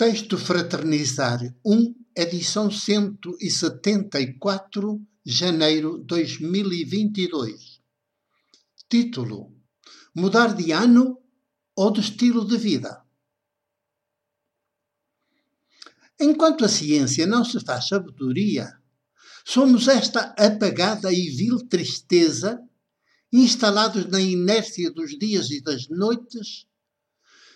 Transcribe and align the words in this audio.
Texto 0.00 0.38
Fraternizar 0.38 1.40
1, 1.62 1.94
edição 2.16 2.70
174, 2.70 4.98
janeiro 5.22 5.98
2022. 5.98 7.82
Título: 8.88 9.54
Mudar 10.14 10.54
de 10.54 10.72
ano 10.72 11.20
ou 11.76 11.92
de 11.92 12.00
estilo 12.00 12.46
de 12.46 12.56
vida? 12.56 13.04
Enquanto 16.18 16.64
a 16.64 16.68
ciência 16.70 17.26
não 17.26 17.44
se 17.44 17.60
faz 17.60 17.88
sabedoria, 17.88 18.72
somos 19.44 19.86
esta 19.86 20.34
apagada 20.38 21.12
e 21.12 21.28
vil 21.28 21.68
tristeza, 21.68 22.58
instalados 23.30 24.06
na 24.06 24.18
inércia 24.18 24.90
dos 24.90 25.10
dias 25.18 25.50
e 25.50 25.62
das 25.62 25.90
noites, 25.90 26.69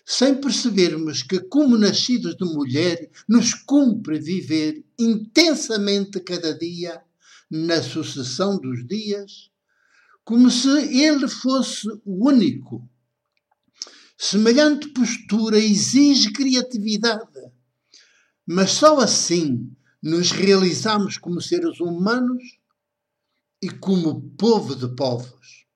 sem 0.05 0.35
percebermos 0.35 1.23
que, 1.23 1.41
como 1.41 1.79
nascidos 1.79 2.37
de 2.37 2.45
mulher, 2.45 3.11
nos 3.29 3.55
cumpre 3.55 4.19
viver 4.19 4.85
intensamente 4.99 6.21
cada 6.21 6.57
dia, 6.57 7.03
na 7.51 7.83
sucessão 7.83 8.59
dos 8.59 8.87
dias, 8.87 9.51
como 10.25 10.51
se 10.51 10.69
ele 10.69 11.29
fosse 11.29 11.89
o 12.05 12.29
único. 12.29 12.89
Semelhante 14.17 14.89
postura 14.89 15.59
exige 15.59 16.33
criatividade, 16.33 17.53
mas 18.47 18.73
só 18.73 18.99
assim 18.99 19.71
nos 20.03 20.31
realizamos 20.31 21.17
como 21.17 21.41
seres 21.41 21.81
humanos 21.81 22.43
e 23.61 23.71
como 23.71 24.21
povo 24.37 24.75
de 24.75 24.89
povos. 24.95 25.67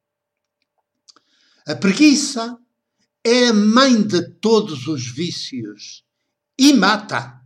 A 1.66 1.74
preguiça 1.74 2.58
é 3.28 3.48
a 3.48 3.52
mãe 3.52 4.00
de 4.00 4.22
todos 4.40 4.86
os 4.86 5.06
vícios 5.06 6.02
e 6.58 6.72
mata. 6.72 7.42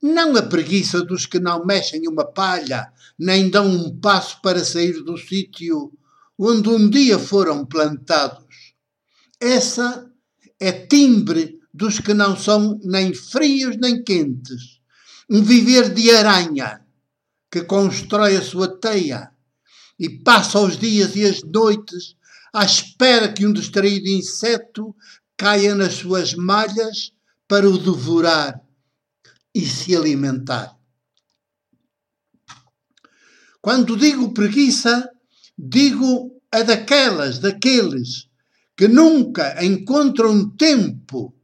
Não 0.00 0.36
a 0.36 0.42
preguiça 0.42 1.02
dos 1.04 1.26
que 1.26 1.40
não 1.40 1.64
mexem 1.64 2.06
uma 2.06 2.24
palha, 2.24 2.92
nem 3.18 3.50
dão 3.50 3.66
um 3.66 3.98
passo 3.98 4.40
para 4.40 4.64
sair 4.64 5.02
do 5.02 5.18
sítio 5.18 5.92
onde 6.38 6.68
um 6.68 6.88
dia 6.88 7.18
foram 7.18 7.66
plantados. 7.66 8.74
Essa 9.40 10.08
é 10.60 10.70
timbre 10.70 11.58
dos 11.74 11.98
que 11.98 12.14
não 12.14 12.36
são 12.36 12.78
nem 12.84 13.12
frios 13.12 13.76
nem 13.76 14.04
quentes. 14.04 14.80
Um 15.28 15.42
viver 15.42 15.92
de 15.92 16.08
aranha 16.12 16.86
que 17.50 17.62
constrói 17.62 18.36
a 18.36 18.42
sua 18.42 18.68
teia 18.78 19.32
e 19.98 20.08
passa 20.08 20.60
os 20.60 20.78
dias 20.78 21.16
e 21.16 21.26
as 21.26 21.42
noites 21.42 22.14
à 22.52 22.64
espera 22.64 23.32
que 23.32 23.46
um 23.46 23.52
distraído 23.52 24.08
inseto 24.08 24.94
caia 25.36 25.74
nas 25.74 25.94
suas 25.94 26.34
malhas 26.34 27.12
para 27.48 27.68
o 27.68 27.78
devorar 27.78 28.60
e 29.54 29.64
se 29.64 29.96
alimentar. 29.96 30.76
Quando 33.60 33.96
digo 33.96 34.34
preguiça, 34.34 35.08
digo 35.56 36.40
a 36.50 36.62
daquelas, 36.62 37.38
daqueles 37.38 38.28
que 38.76 38.88
nunca 38.88 39.64
encontram 39.64 40.50
tempo 40.50 41.34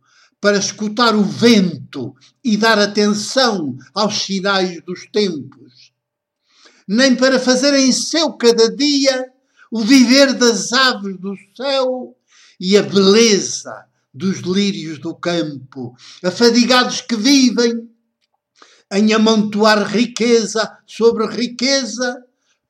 para 0.40 0.58
escutar 0.58 1.14
o 1.14 1.22
vento 1.22 2.14
e 2.42 2.56
dar 2.56 2.78
atenção 2.78 3.76
aos 3.94 4.22
sinais 4.22 4.82
dos 4.84 5.06
tempos, 5.10 5.92
nem 6.86 7.14
para 7.16 7.38
fazerem 7.38 7.92
seu 7.92 8.32
cada 8.32 8.74
dia 8.74 9.32
o 9.70 9.80
viver 9.80 10.32
das 10.34 10.72
aves 10.72 11.18
do 11.18 11.34
céu 11.56 12.16
e 12.60 12.76
a 12.76 12.82
beleza 12.82 13.84
dos 14.12 14.38
lírios 14.40 14.98
do 14.98 15.14
campo, 15.14 15.94
afadigados 16.24 17.00
que 17.00 17.16
vivem 17.16 17.88
em 18.92 19.12
amontoar 19.12 19.86
riqueza 19.86 20.78
sobre 20.86 21.26
riqueza, 21.26 22.24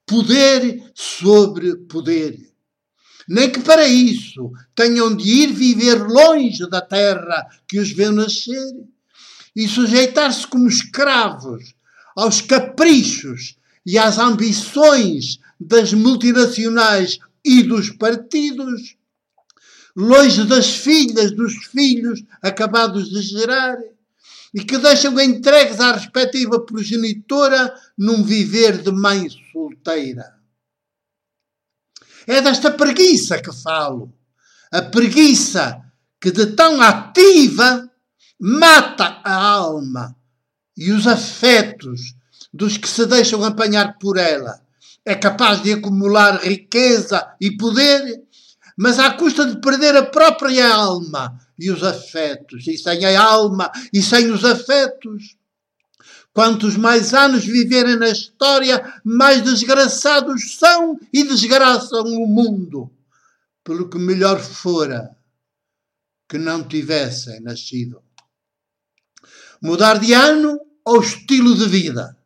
poder 0.05 0.83
sobre 0.95 1.77
poder. 1.77 2.49
Nem 3.29 3.51
que 3.51 3.61
para 3.61 3.87
isso 3.87 4.51
tenham 4.75 5.15
de 5.15 5.29
ir 5.29 5.53
viver 5.53 6.03
longe 6.03 6.69
da 6.69 6.81
terra 6.81 7.47
que 7.69 7.79
os 7.79 7.93
vê 7.93 8.11
nascer 8.11 8.75
e 9.55 9.69
sujeitar-se 9.69 10.47
como 10.47 10.69
escravos 10.69 11.75
aos 12.17 12.41
caprichos 12.41 13.57
e 13.85 13.99
às 13.99 14.19
ambições 14.19 15.39
das 15.61 15.93
multinacionais 15.93 17.19
e 17.45 17.63
dos 17.63 17.91
partidos, 17.91 18.97
longe 19.97 20.45
das 20.45 20.69
filhas, 20.69 21.33
dos 21.33 21.55
filhos 21.67 22.23
acabados 22.43 23.09
de 23.11 23.23
gerar, 23.23 23.79
e 24.55 24.65
que 24.65 24.79
deixam 24.79 25.19
entregues 25.21 25.81
à 25.81 25.93
respectiva 25.93 26.65
progenitora 26.65 27.75
num 27.97 28.23
viver 28.23 28.79
de 28.79 28.91
mãe 28.91 29.29
solteira. 29.53 30.39
É 32.27 32.41
desta 32.41 32.71
preguiça 32.71 33.41
que 33.41 33.53
falo. 33.53 34.13
A 34.71 34.83
preguiça 34.83 35.83
que 36.21 36.31
de 36.31 36.47
tão 36.47 36.81
ativa 36.81 37.91
mata 38.39 39.21
a 39.25 39.35
alma 39.35 40.17
e 40.77 40.93
os 40.93 41.07
afetos 41.07 42.15
dos 42.53 42.77
que 42.77 42.89
se 42.89 43.07
deixam 43.07 43.45
apanhar 43.45 43.99
por 43.99 44.17
ela 44.17 44.61
é 45.09 45.15
capaz 45.15 45.63
de 45.63 45.73
acumular 45.73 46.39
riqueza 46.45 47.35
e 47.41 47.57
poder, 47.57 48.23
mas 48.77 48.99
à 48.99 49.15
custa 49.15 49.47
de 49.47 49.59
perder 49.59 49.97
a 49.97 50.05
própria 50.05 50.71
alma 50.71 51.41
e 51.59 51.71
os 51.71 51.83
afetos. 51.83 52.67
E 52.67 52.77
sem 52.77 53.07
a 53.07 53.23
alma 53.23 53.73
e 53.91 54.03
sem 54.03 54.31
os 54.31 54.45
afetos, 54.45 55.35
quantos 56.31 56.77
mais 56.77 57.15
anos 57.15 57.43
viverem 57.47 57.97
na 57.97 58.11
história, 58.11 59.01
mais 59.03 59.41
desgraçados 59.41 60.59
são 60.59 61.01
e 61.11 61.25
desgraçam 61.25 62.05
o 62.05 62.27
mundo. 62.27 62.93
Pelo 63.65 63.89
que 63.89 63.97
melhor 63.97 64.39
fora 64.39 65.17
que 66.29 66.37
não 66.37 66.69
tivessem 66.69 67.41
nascido. 67.41 68.03
Mudar 69.63 69.99
de 69.99 70.13
ano 70.13 70.61
ou 70.85 71.01
estilo 71.01 71.55
de 71.55 71.67
vida 71.67 72.18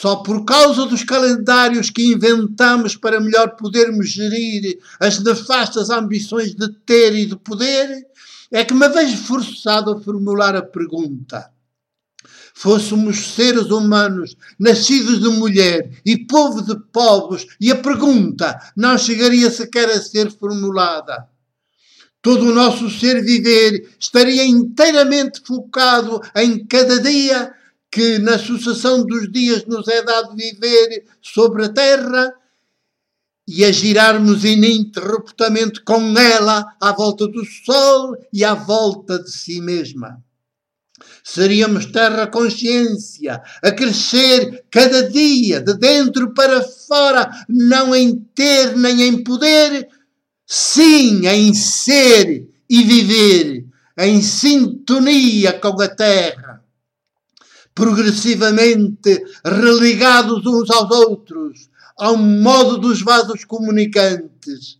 só 0.00 0.16
por 0.16 0.44
causa 0.44 0.84
dos 0.84 1.02
calendários 1.02 1.88
que 1.88 2.12
inventamos 2.12 2.94
para 2.94 3.18
melhor 3.18 3.56
podermos 3.56 4.10
gerir 4.10 4.78
as 5.00 5.18
nefastas 5.22 5.88
ambições 5.88 6.54
de 6.54 6.68
ter 6.84 7.14
e 7.14 7.24
de 7.24 7.36
poder, 7.36 8.06
é 8.50 8.62
que 8.62 8.74
me 8.74 8.88
vejo 8.90 9.16
forçado 9.16 9.90
a 9.90 10.00
formular 10.00 10.54
a 10.54 10.60
pergunta. 10.60 11.50
Fôssemos 12.52 13.34
seres 13.34 13.70
humanos, 13.70 14.36
nascidos 14.58 15.20
de 15.20 15.28
mulher 15.28 15.90
e 16.04 16.26
povo 16.26 16.60
de 16.60 16.78
povos, 16.92 17.46
e 17.58 17.70
a 17.70 17.76
pergunta 17.76 18.58
não 18.76 18.98
chegaria 18.98 19.50
sequer 19.50 19.88
a 19.88 20.00
ser 20.00 20.30
formulada. 20.30 21.26
Todo 22.20 22.50
o 22.50 22.54
nosso 22.54 22.90
ser 22.90 23.22
viver 23.22 23.94
estaria 23.98 24.44
inteiramente 24.44 25.40
focado 25.44 26.20
em 26.34 26.66
cada 26.66 27.00
dia 27.00 27.55
que 27.96 28.18
na 28.18 28.38
sucessão 28.38 29.06
dos 29.06 29.32
dias 29.32 29.64
nos 29.64 29.88
é 29.88 30.02
dado 30.02 30.36
viver 30.36 31.06
sobre 31.22 31.64
a 31.64 31.68
terra 31.70 32.30
e 33.48 33.64
a 33.64 33.72
girarmos 33.72 34.44
ininterruptamente 34.44 35.80
com 35.80 36.14
ela 36.18 36.76
à 36.78 36.92
volta 36.92 37.26
do 37.26 37.42
Sol 37.46 38.14
e 38.30 38.44
à 38.44 38.52
volta 38.52 39.18
de 39.18 39.30
si 39.30 39.62
mesma. 39.62 40.22
Seríamos 41.24 41.86
terra 41.86 42.26
consciência, 42.26 43.42
a 43.62 43.72
crescer 43.72 44.66
cada 44.70 45.08
dia, 45.08 45.62
de 45.62 45.72
dentro 45.78 46.34
para 46.34 46.60
fora, 46.60 47.30
não 47.48 47.94
em 47.94 48.14
ter 48.34 48.76
nem 48.76 49.04
em 49.04 49.24
poder, 49.24 49.88
sim 50.46 51.26
em 51.26 51.54
ser 51.54 52.46
e 52.68 52.82
viver, 52.82 53.64
em 53.96 54.20
sintonia 54.20 55.54
com 55.54 55.80
a 55.80 55.88
terra 55.88 56.56
progressivamente 57.76 59.22
religados 59.44 60.46
uns 60.46 60.70
aos 60.70 60.90
outros, 60.90 61.68
ao 61.98 62.16
modo 62.16 62.78
dos 62.78 63.02
vasos 63.02 63.44
comunicantes, 63.44 64.78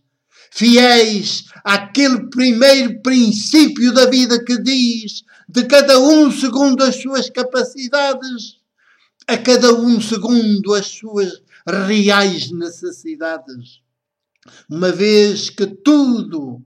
fiéis 0.51 1.45
àquele 1.63 2.27
primeiro 2.27 2.99
princípio 3.03 3.93
da 3.93 4.07
vida 4.07 4.43
que 4.43 4.59
diz 4.63 5.23
de 5.47 5.63
cada 5.65 5.99
um 5.99 6.31
segundo 6.31 6.83
as 6.83 6.95
suas 6.95 7.29
capacidades, 7.29 8.57
a 9.27 9.37
cada 9.37 9.75
um 9.75 10.01
segundo 10.01 10.73
as 10.73 10.87
suas 10.87 11.33
reais 11.67 12.49
necessidades. 12.49 13.79
Uma 14.67 14.91
vez 14.91 15.51
que 15.51 15.67
tudo 15.67 16.65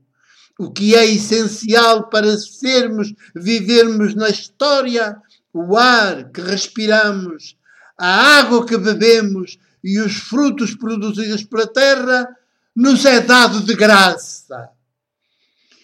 o 0.58 0.70
que 0.70 0.94
é 0.94 1.04
essencial 1.04 2.08
para 2.08 2.38
sermos, 2.38 3.12
vivermos 3.34 4.14
na 4.14 4.30
história, 4.30 5.20
o 5.52 5.76
ar 5.76 6.30
que 6.30 6.40
respiramos, 6.40 7.56
a 7.98 8.38
água 8.38 8.66
que 8.66 8.76
bebemos 8.78 9.58
e 9.84 10.00
os 10.00 10.16
frutos 10.16 10.74
produzidos 10.74 11.44
pela 11.44 11.66
terra, 11.66 12.28
nos 12.74 13.04
é 13.04 13.20
dado 13.20 13.60
de 13.62 13.74
graça. 13.74 14.70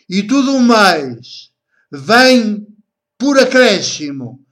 E 0.08 0.22
tudo 0.22 0.58
mais 0.60 1.50
vem 1.92 2.66
por 3.18 3.38
acréscimo, 3.38 4.44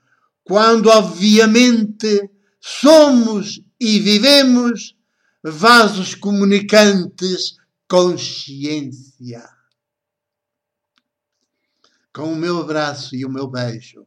quando 0.45 0.89
obviamente 0.91 2.31
somos 2.61 3.63
e 3.81 3.99
vivemos 4.01 4.95
vasos 5.43 6.15
comunicantes 6.15 7.57
consciência. 7.89 9.49
Com 12.13 12.33
o 12.33 12.37
meu 12.37 12.61
abraço 12.61 13.15
e 13.15 13.25
o 13.25 13.31
meu 13.31 13.47
beijo 13.47 14.07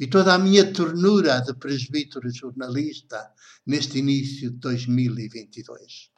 e 0.00 0.06
toda 0.06 0.34
a 0.34 0.38
minha 0.38 0.72
ternura 0.72 1.40
de 1.40 1.54
presbítero 1.54 2.28
jornalista 2.32 3.30
neste 3.66 3.98
início 3.98 4.50
de 4.50 4.56
2022. 4.56 6.10